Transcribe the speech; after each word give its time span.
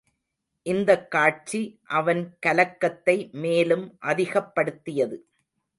இந்தக் 0.65 1.11
காட்சி 1.11 1.79
அவன் 1.83 2.37
கலக்கத்தை 2.39 3.29
மேலும் 3.31 3.97
அதிகப்படுத்தியது. 4.01 5.17